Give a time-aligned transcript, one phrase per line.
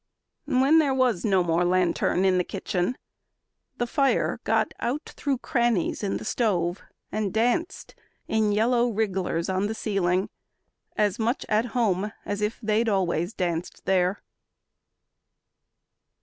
[0.47, 2.97] When there was no more lantern in the kitchen,
[3.77, 6.81] The fire got out through crannies in the stove
[7.11, 7.93] And danced
[8.27, 10.29] in yellow wrigglers on the ceiling,
[10.97, 14.23] As much at home as if they'd always danced there.